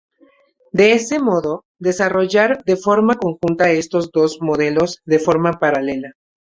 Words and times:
De 0.71 0.93
este 0.93 1.19
modo 1.19 1.63
desarrollar 1.79 2.63
de 2.65 2.75
forma 2.75 3.17
conjunta 3.17 3.69
estos 3.69 4.09
dos 4.11 4.41
modelos 4.41 4.99
de 5.05 5.19
forma 5.19 5.59
paralela. 5.59 6.13